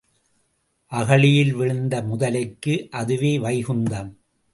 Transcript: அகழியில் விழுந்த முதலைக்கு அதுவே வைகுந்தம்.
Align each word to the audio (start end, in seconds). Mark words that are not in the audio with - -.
அகழியில் 0.91 1.53
விழுந்த 1.53 2.01
முதலைக்கு 2.01 2.87
அதுவே 2.91 3.39
வைகுந்தம். 3.39 4.11